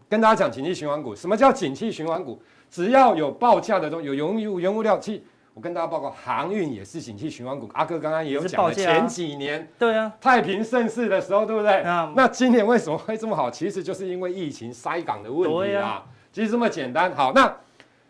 [0.10, 2.41] 跟大家讲景气循环股，什么叫景气循环股？
[2.71, 5.21] 只要有报价的东西，有原物原物料，其实
[5.53, 7.69] 我跟大家报告，航运也是景气循环股。
[7.73, 11.84] 阿哥刚刚也有讲了，前几年对啊，太平盛世的时候，对不对？
[12.15, 13.49] 那今年为什么会这么好？
[13.51, 16.03] 其实就是因为疫情塞港的问题啊。
[16.34, 17.15] 其实这么简单。
[17.15, 17.55] 好，那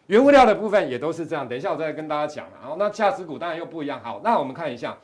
[0.08, 1.48] 原物料的部分也都是这样。
[1.48, 2.52] 等一下我再跟大家讲了。
[2.62, 4.00] 好，那价值股当然又不一样。
[4.04, 4.96] 好，那我们看一下。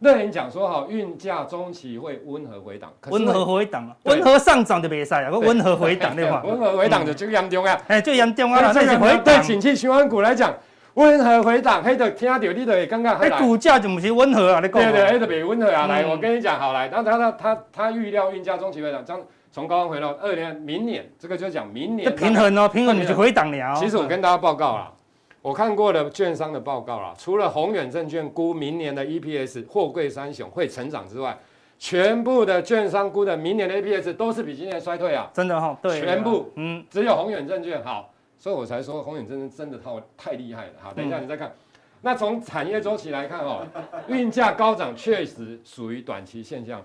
[0.00, 9.24] 那人讲说哈，运价中期会温和回档，温和回档啊，温和上涨就别赛啊，温和回档的话， 温和回档就最严重啊，哎，最严重啊，那是回档。
[9.24, 10.54] 对景气循环股来讲，
[10.94, 14.80] 温和回档，嘿，就听到你的刚刚，哎，股价就不是温和啊，你讲。
[14.80, 22.14] 对对，哎，特别温和啊，来，我跟你讲，好来，然后他他他他预料运价中期回档，将从高峰回到二年明年，这个就讲明年。
[22.14, 23.74] 平衡哦，平衡你就回档了。
[23.74, 24.92] 其实我跟大家报告了。
[25.40, 31.38] 我看过的券商的报告啦，除了宏远证券估明年的 EPS 货柜三雄会成长之外，
[31.78, 35.30] 全部的券商估的明年的 EPS 都是比今年衰退啊！
[35.32, 40.72] 真的哈、哦，对，全部，嗯，只有宏远证券好，所以我才说宏远证券真的太太厉害了。
[40.80, 41.54] 好，等一下你再看，
[42.02, 43.64] 那从产业周期来看哦，
[44.08, 46.84] 运价高涨确实属于短期现象，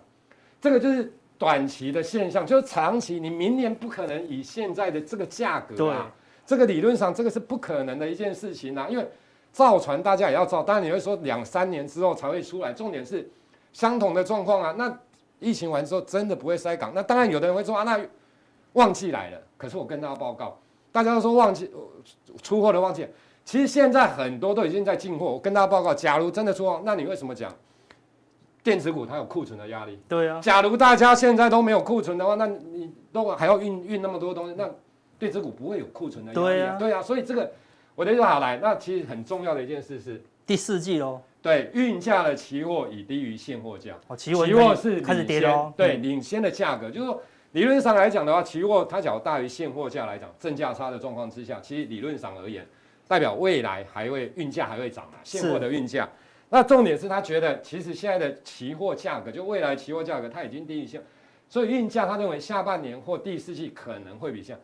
[0.62, 1.12] 这个就是
[1.44, 6.10] 短期的现象，就是长期你明年不可能以现在的这个价格啊，
[6.46, 9.06] 这个理论上这个是不可能的一件事情啊，因为
[9.52, 13.30] 造船大家也要造，当然你会说两三年之后才会出来，重点是
[13.74, 14.98] 相同的状况啊，那
[15.40, 18.00] 疫情完之后真的不会塞港，那当然有的人会说啊，那
[18.72, 20.58] 旺季来了，可是我跟大家报告，
[20.94, 21.70] 大家都说旺季
[22.42, 23.06] 出货的旺季。
[23.44, 25.26] 其实现在很多都已经在进货。
[25.26, 27.54] 我跟大家报告，假如真的出货，那你为什么讲
[28.64, 30.00] 电子股它有库存的压力？
[30.08, 30.40] 对啊。
[30.40, 34.70] 假如大家现在都没有库存的话，那你都还要运运那么多东西，那
[35.20, 36.46] 电子股不会有库存的压力。
[36.46, 36.78] 对啊。
[36.80, 37.02] 对啊。
[37.02, 37.52] 所以这个
[37.94, 41.20] 我的意思好来，那其实很重要的一件事是第四季喽。
[41.42, 43.94] 对，运价的期货已低于现货价。
[44.08, 45.74] 哦，期货期货是开始跌喽。
[45.76, 47.22] 对，领先的价格就是说，
[47.52, 52.66] 理论上来讲的话，期货它只要大于现货价来讲，正价差的状况之下，其实理论上而言。
[53.06, 56.10] 代表未来还会运价还会涨啊，现货的运价。
[56.54, 61.02] 那重点是他觉得，其实现在的期货价格，就未来期货价格，它已经低于现，
[61.50, 64.56] 所以运价他认为下半年或第四季可能会比现。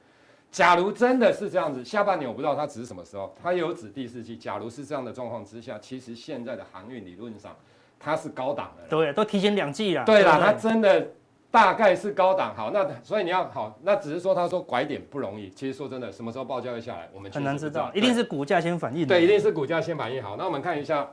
[0.51, 4.37] 假如真的是这样子，下半年我不知道它指什么时候，它有指第四季。
[4.37, 7.55] 假如是这样的状况之下，其实现在的航运理论上
[7.99, 10.05] 它是高档的，对，都提前两季了。
[10.05, 11.07] 对啦，它真的。
[11.51, 15.49] 大概是高档好，那所以你要好，那只是说他说拐点不容易。
[15.49, 19.07] 其实说真的，什么时候报价会下来，我们很难知道，一定是股价先反应。
[19.07, 20.37] 对，一定是股价先反应好。
[20.37, 21.09] 那我们看一下，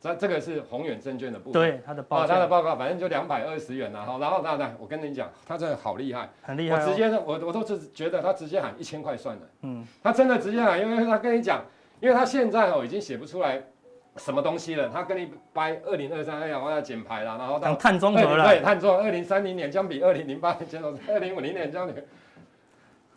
[0.00, 4.18] 这这个是宏远证券的部分，对它的报，它的报告，反正就两百二十元了哈。
[4.18, 6.80] 然后那那我跟你讲，他真的好厉害，很厉害。
[6.80, 11.64] 我直接我我都是觉得他直接喊一千块算了，嗯，他真的直接喊，因为他跟你讲，
[12.00, 13.62] 因为他现在哦已经写不出来。
[14.16, 14.88] 什么东西了？
[14.92, 21.92] 他跟你掰二零二三，哎呀，我要减排了，然后到碳中和了，对，碳中和，二零三零年将比二零零八年减少，二零五零年将比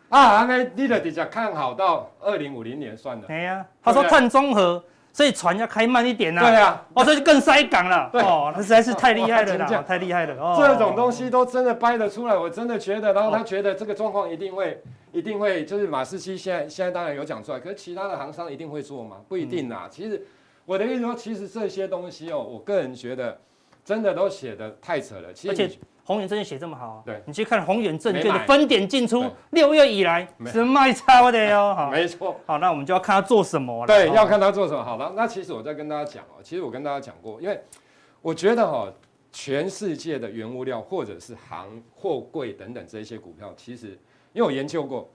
[0.10, 3.24] 啊，那你的底下看好到二零五零年算了。
[3.30, 6.41] 哎呀，他说碳中和，所以船要开慢一点呐。
[6.41, 8.10] 对啊，哦，所以就更塞港了。
[8.13, 10.36] 哦，他实在是太厉害了啦，太厉害了。
[10.36, 19.17] 哦，这种东西都真的掰得出来，我真的觉得，然后他觉得这个状况一定会，一定会，就是马士基现在现在当然有讲出来，可是其他的行商一定会做吗？
[19.28, 20.26] 不一定呐，其实。
[20.63, 23.38] 我的意思说，其实这些东西哦，我个人觉得
[23.84, 25.34] 真的都写的太扯了。
[25.34, 25.69] 其实而且
[26.12, 31.71] 宏远证券写这么好，对，你去看宏远证券的分点进出，六月以来是卖超的哟。
[31.76, 32.36] 好，没错。
[32.45, 33.88] 好，那我们就要看他做什么了。
[33.88, 34.84] 对，要看他做什么。
[34.84, 37.58] 好了，那其实我在跟大家讲哦，其实我跟大家讲过，因为
[38.21, 38.91] 我觉得哈，
[39.32, 43.97] 全世界的原物料或者是航货柜等等这些股票，其实
[44.34, 45.10] 因为我研究过，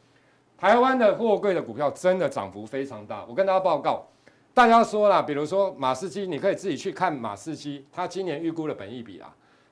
[0.56, 3.24] 台湾的货柜的股票真的涨幅非常大。
[3.28, 4.06] 我跟大家报告。
[4.54, 9.30] 大家说了，比如说马士基，你可以自己去看马士基，它今年预估的本益比啊，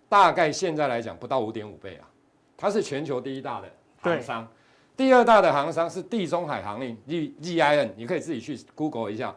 [0.09, 2.09] 大概现在来讲不到五点五倍啊，
[2.57, 3.69] 它是全球第一大的
[4.01, 4.49] 航商，
[4.97, 9.35] 第二大的航商是地中海航运 ZIM，你可以自己去 Google 一下，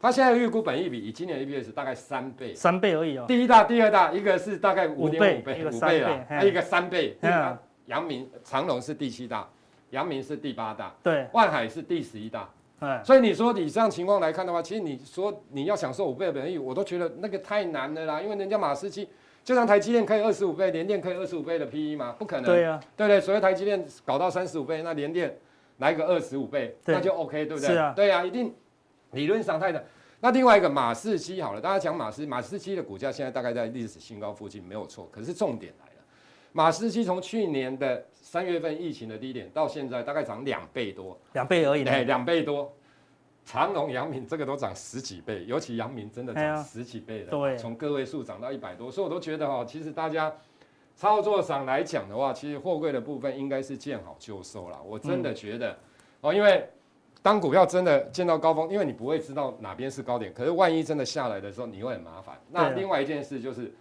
[0.00, 3.24] 它现在预估本益比以今年 EPS 大概三倍，三倍而已哦。
[3.26, 7.16] 第一大、第二大，一个是大概五点五倍，五倍了，还有一个三倍。
[7.86, 9.48] 阳明长隆是第七大，
[9.90, 12.48] 阳明是第八大，对，万海是第十一大。
[13.04, 18.22] 所以你说以这样情况来看的话，其实你说你要享受五倍的本益，我都觉得那个太难了啦。
[18.22, 19.08] 因为人家马士基，
[19.42, 22.14] 就像台积电可以二十五倍，联电可以二十五倍的 PE 吗？
[22.18, 22.44] 不可能。
[22.44, 23.20] 对啊，对不对？
[23.20, 25.36] 所以台积电搞到三十五倍，那联电
[25.78, 27.70] 来个二十五倍，那就 OK，对不对？
[27.70, 27.92] 是啊。
[27.96, 28.54] 对啊，一定
[29.12, 29.82] 理论上太难。
[30.20, 35.08] 那另外一个马士基好了，大家讲马士马士基的股价现在大概在历史新高附近，没有错。
[35.10, 36.02] 可是重点来了，
[36.52, 41.84] 马士基从去年的三月份疫情的低点到现在，大概涨两倍多，两倍而已。
[41.84, 42.70] 哎，两倍多。
[43.50, 50.32] 长隆、阳明这个都涨十几倍，尤其阳明真的涨十几倍的，对，从个位数涨到一百多，所以我都觉得哈，其实大家
[50.94, 54.80] 操作上来讲的话，其实货柜的部分应该是见好就收了。
[54.86, 55.76] 我真的觉得
[56.20, 56.64] 哦，因为
[57.22, 62.38] 当股票真的见到高峰，因为你不会知道哪边是高点，可是万一真的下来的时候，你会很麻烦。
[62.52, 63.74] 那另外一件事就是，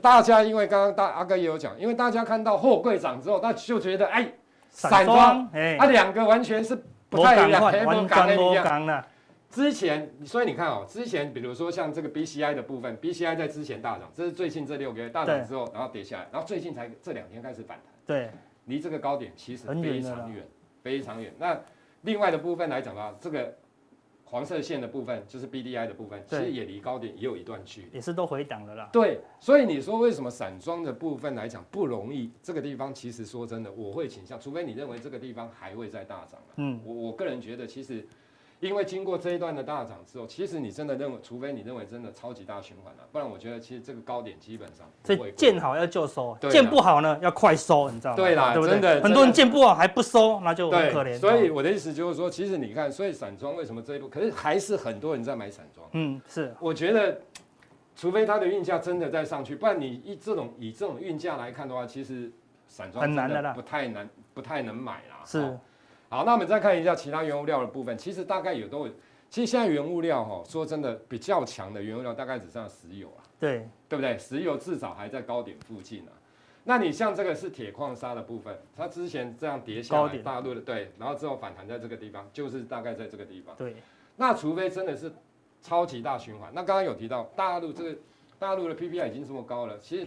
[0.00, 4.32] 大家因为刚刚大阿哥也有讲，因为大家看到货柜涨之后，他就觉得哎，
[4.70, 6.80] 散装，哎，它两个完全是。
[7.08, 9.06] 不太一样，完全不一样了。
[9.50, 17.86] 之前，所以你看哦，之前比如说像这个 BCI 的部分，BCI 在之前大涨，这是最近这六个月大涨之后，然后跌下来，然后最近才这两天开始反弹。
[18.06, 18.30] 对，
[18.66, 20.46] 离这个高点其实非常远，
[20.82, 21.32] 非常远。
[21.38, 21.58] 那
[22.02, 23.54] 另外的部分来讲的话，这个。
[24.30, 28.90] 黄色线的部分就是 BDI 的部分，其实也离高点也有一段距离，也是都回档了啦。
[28.92, 32.30] 对，所以你说为什么散装的部分来讲不容易？
[32.42, 36.38] 这个地方其实说真的，我会倾向，除非你认为这个地方还会再大涨。
[36.56, 38.06] 嗯，我我个人觉得，其实
[38.60, 48.16] 因为经过这一段的大涨之后，其实你真的认为，除非你认为真的超级大循环了，不然我觉得其实这个高点基本上所以见好要就收，见不好呢要快收，你知道吗？
[48.16, 48.72] 对啦，对不对？
[48.72, 51.16] 真的，很多人见不好还不收，那就很可怜。
[51.18, 55.86] 所以我的意思就是说，其实你看，所以散装为什么这一波，可是还是很多人在买散装。
[55.92, 56.52] 嗯，是。
[56.58, 57.16] 我觉得，
[57.94, 62.28] 除非它的运价真的再上去，不然你以这种以这种运价来看的话，其实
[62.66, 65.22] 散装很难的啦，不太难，不太能买啦。
[65.24, 65.56] 是。
[66.10, 68.92] 好，那我们再看一下其他原物料的部分，其实大概也都有。
[69.28, 74.16] 其实现在原物料哈，说真的比较强的原物料大概只剩下石油啊，对对不对？
[74.16, 76.12] 石油至少还在高点附近啊。
[76.64, 83.54] 那你像这个是铁矿砂的部分，它之前这样跌下来，大陆的对，然后之后反弹在这个地方，就是大概在这个地方。
[83.56, 83.76] 对。
[84.16, 85.12] 那除非真的是
[85.60, 87.98] 超级大循环，那刚刚有提到大陆这个
[88.38, 90.06] 大陆的 PPI 已经这么高了，其实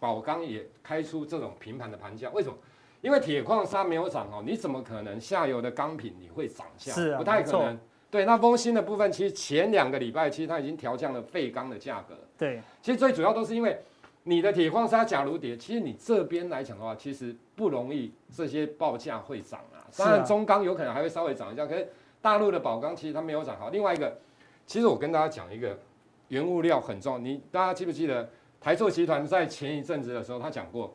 [0.00, 2.56] 宝钢也开出这种平盘的盘价，为什么？
[3.02, 6.92] 因为铁矿砂没有涨哦，你怎么可能下游的钢品你会涨价？
[6.92, 7.78] 是啊，不太可能。
[8.10, 12.14] 对，那丰兴的部分，其实前两个礼拜其实它已经调降了废钢的价格。
[12.38, 13.76] 对，其实最主要都是因为
[14.22, 19.82] 你的铁矿砂假如跌，其实你这边来讲的话，其实不容易这些报价会涨啊。
[19.96, 21.88] 当然中钢有可能还会稍微涨一下，可是
[22.20, 23.70] 大陆的宝钢其实它没有涨好。
[23.70, 24.16] 另外一个，
[24.64, 25.76] 其实我跟大家讲一个
[26.28, 30.94] 原物料很重要，你大家记不记得台塑集团在前一阵子的时候他讲过？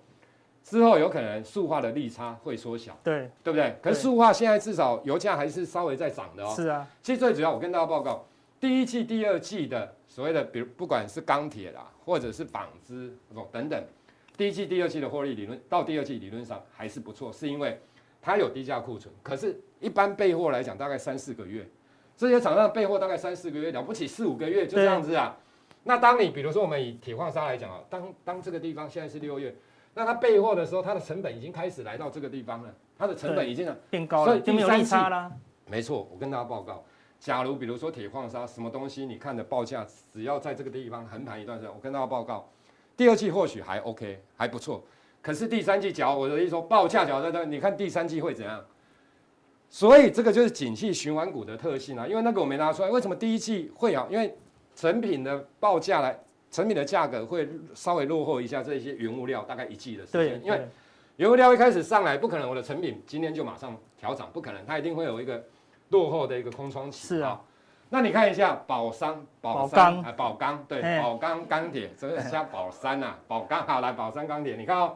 [0.70, 3.74] 之后有可能塑化的利差会缩小，对对不对？
[3.82, 6.54] 可是塑化现在至少油价还是稍微在涨的哦。
[6.54, 8.26] 是啊，其实最主要我跟大家报告，
[8.60, 13.16] 第一季、第二季的所谓的，比如不管是钢铁啦，或者是纺织
[13.50, 13.82] 等等，
[14.36, 17.80] 第一季、第二季的获利理论到第二季理论上还是不错，是因为
[18.22, 19.14] 它有低价库存。
[19.24, 21.66] 可是，一般备货来讲，大概三四个月，
[22.18, 25.38] 这些厂商备货大概三四个月，了不起四五个月就这样子啊。
[25.86, 29.56] 那当你比如说我们以铁矿砂来讲啊，当当这个地方现在是六月。
[29.98, 35.32] 那它备货的时候，它的成本已经开始来到这个地方了，它的成本已经变高了，所以就没有利差了。
[35.66, 36.84] 没错，我跟大家报告，
[37.20, 39.84] 假如比如说铁矿砂什么东西，你看的报价
[40.14, 42.48] 只要在这个地方横盘一段时间，我跟大家报告，
[42.96, 44.84] 第二季或许还 OK 还不错，
[45.20, 48.64] 可是第三季，假如我的意思说报价假如在这，你看第三季会怎样？
[49.68, 54.08] 所以这个就是景气循环股的特性啊，因为那个我没拿出来，为什么第一季会好？
[54.12, 54.38] 因为
[54.76, 56.20] 成品的报价来。
[56.50, 60.68] 成品的价格会稍微落后一下这些原物料，大概一季的时间，因为
[61.18, 65.44] 原物料一开始上来，不可能我的成品今天就马上调涨，不可能，它一定会有一个
[65.90, 67.08] 落后的一个空窗期。
[67.08, 67.42] 是啊，
[67.90, 73.66] 那你看一下宝山、宝钢、宝钢，对，宝钢钢铁，这个像宝山呐，宝钢。
[73.66, 74.96] 好来，宝山钢铁，你看哦。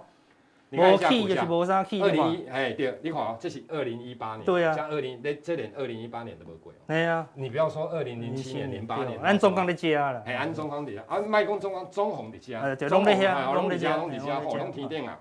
[0.74, 1.10] 你看一下
[1.46, 6.84] 股价，二零一哎对，你看哦，这是二零一八年，对啊，像二零那这年二零一八年都不贵哦。
[6.88, 15.20] 对啊，你不要说二零零七年、零八年，安中钢的家了，哎，安中钢的加，啊，卖工中钢中红的加，中红啊，中的加，中的加，火龙提电啊，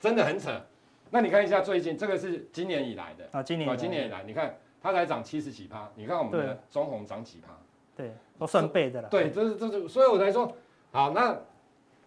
[0.00, 0.50] 真的很扯。
[1.10, 3.28] 那你看一下最近这个是今年以来的。
[3.32, 7.52] 啊，今年啊，今年以来，你看它才涨七十几趴，你看我们的中红涨几趴，
[7.94, 9.10] 对，都算倍的了。
[9.10, 10.50] 对，这是这是，所以我才说，
[10.90, 11.38] 好那。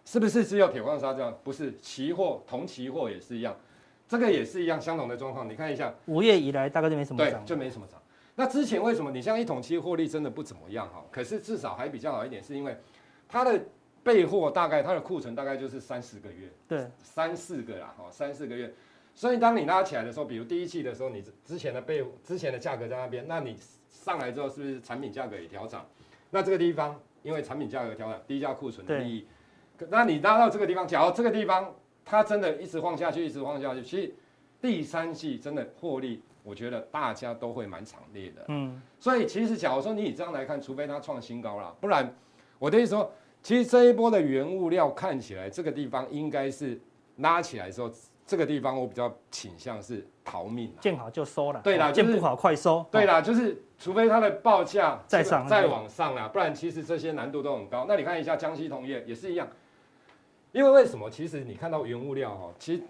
[0.04, 1.36] 是不是只有铁矿砂这样？
[1.44, 3.56] 不是，期货铜期货也是一样，
[4.08, 5.48] 这个也是一样相同的状况。
[5.48, 8.00] 你看一下，五月以来大概就没什么涨，就没什么涨。
[8.34, 11.04] 那之前为什么你像一桶期获利真的不怎么样哈？
[11.10, 12.76] 可是至少还比较好一点，是因为
[13.28, 13.60] 它的
[14.02, 18.72] 备货大概它的库存大概就是三四个月，对，三四个啦哈，三四个月。
[19.14, 23.56] 所以当你拉起来的时候，比如第一季的时候，你之前的备之前的价格在那边，那你
[23.90, 25.86] 上来之后是不是产品价格也调涨？
[26.30, 29.26] 那这个地方因为产品价格调涨，低价库存的利益。
[29.88, 34.14] 那你拉到这个地方，假如这个地方它真的一直晃下去，一直晃下去，其实
[34.60, 38.44] 第三季真的获利，我觉得大家都会蛮惨烈的。
[38.48, 42.14] 嗯，所以其实假如说你以这样来看，除非它创新高了，不然
[42.58, 43.10] 我的意思说，
[43.42, 46.78] 其实这一波的原物料看起来这个地方应该是
[47.16, 47.90] 拉起来的时候，
[48.26, 51.60] 这个地方我比较倾向是逃命，见好就收了。
[51.62, 52.84] 对啦，见不好快收。
[52.90, 57.86] 对啦，就是除非它的报价再上再往上啦，不然其实这些难度都很高。
[57.88, 59.48] 那你看一下江西铜业也是一样。
[60.52, 61.10] 因为为什么？
[61.10, 62.82] 其实你看到原物料哈，其实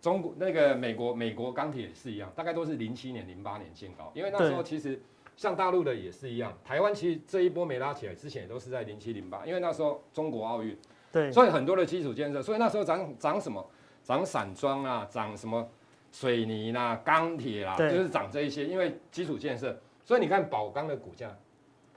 [0.00, 4.10] 中国那个美国美国钢铁也是一样，大概都是零七年、零八年见高。
[4.14, 5.00] 因为那时候其实
[5.36, 9.44] 像大陆的也是一样，台湾其实这一波没拉起来，之前也都是在零七、零八。
[9.44, 10.76] 因为那时候中国奥运，
[11.12, 13.64] 对，所以很多的基础建设，所以那时候涨涨什么？
[14.02, 15.68] 涨散装啊，涨什么
[16.10, 19.78] 水泥啦、钢铁啦，就是涨这一些，因为基础建设。
[20.02, 21.36] 所以你看宝钢的股价。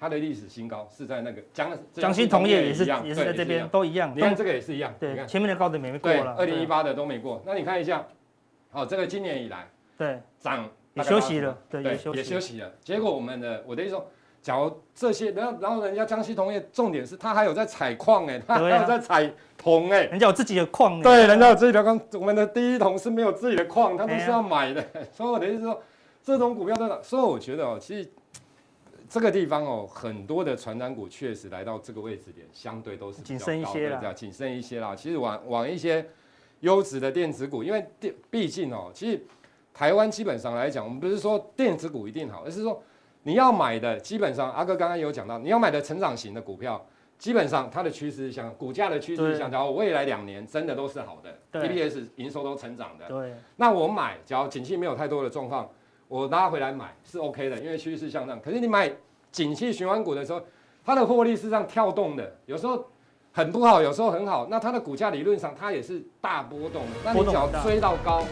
[0.02, 7.40] 它的历史新高是在那个江江西铜业也是也是在这边都一样，你看这个也是一样，对，前面的高点没过了，二零一八的都没过。
[7.46, 8.04] 那你看一下，
[8.72, 12.72] 哦，这个今年以来对涨也休息了，对，也休息了。
[12.84, 14.08] 结果我们的我的意思说，
[14.42, 22.02] 假如这些，然后然后人家江西铜业重点是它还有在采矿哎，它还有在采铜哎，人家有自己的矿，对，人家有自己的矿。
[22.14, 24.84] 我们的第一铜是没有自己的矿，它都是要买的。
[25.14, 25.80] 所以我的意思说，
[26.24, 27.00] 这种股票在哪？
[27.04, 28.10] 所以我觉得哦，其实。
[29.12, 34.96] 这个地方哦，很多的传产股确实来到这个位置点，相对都是谨慎一些了，谨慎一些啦。
[34.96, 36.08] 其实往往一些
[36.62, 39.22] 优质的电子股，因为电毕竟哦，其实
[39.74, 42.82] 台湾基本上来讲，我们不是说电子股一定好，而是说
[43.24, 46.82] 你要买的，基本上阿哥刚刚有讲到，你要买的成长型的股票，
[47.20, 53.10] 基本上它的趋势是向股价的趋势是向，然后未来两年真的都是好的，EPS 营收都成长的。
[53.10, 55.70] 对，那我买，只要景气没有太多的状况。
[56.12, 58.38] 我拉回来买是 OK 的，因为趋势向上。
[58.42, 58.92] 可是你买
[59.32, 60.42] 景气循环股的时候，
[60.84, 62.86] 它的获利是这样跳动的，有时候
[63.32, 64.46] 很不好，有时候很好。
[64.52, 66.92] 那它的股价理论上它也是大波动的。
[67.06, 68.26] 那你只要追到高，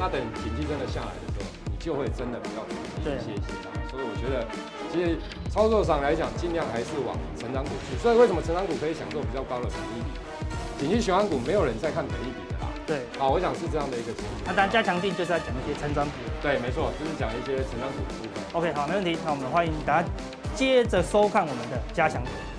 [0.00, 3.70] 那等景气真的下来的时候，你就会真的比较有信心啊。
[3.88, 4.44] 所以我觉得，
[4.90, 5.16] 其实
[5.48, 7.96] 操作上来讲，尽量还是往成长股去。
[8.02, 10.86] 所以为什么成长股可以享受比较高的本益比？
[10.88, 12.51] 景气循环股没有人在看本益比。
[12.86, 14.42] 对，好，我想是这样的一个情况。
[14.46, 16.12] 那当然加强定就是要讲一些成长股。
[16.42, 18.42] 对，没错，就是讲一些成长股的部分。
[18.52, 19.16] OK，好，没问题。
[19.24, 20.08] 那我们欢迎大家
[20.54, 22.51] 接着收看我们的加强錠。